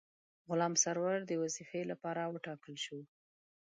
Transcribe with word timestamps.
غلام 0.47 0.73
سرور 0.83 1.17
د 1.25 1.31
وظیفې 1.43 1.81
لپاره 1.91 2.21
وټاکل 2.33 2.73
شو. 2.85 2.99